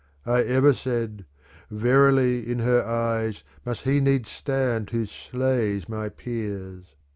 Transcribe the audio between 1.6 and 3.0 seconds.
Verily in her